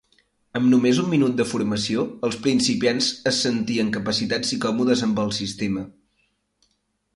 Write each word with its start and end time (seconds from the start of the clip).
Amb 0.59 0.67
només 0.69 1.01
un 1.03 1.11
minut 1.11 1.35
de 1.41 1.45
formació, 1.49 2.05
els 2.29 2.39
principiants 2.47 3.11
es 3.33 3.43
sentien 3.49 3.93
capacitats 3.99 4.57
i 4.59 4.61
còmodes 4.67 5.07
amb 5.11 5.25
el 5.27 5.33
sistema. 5.43 5.89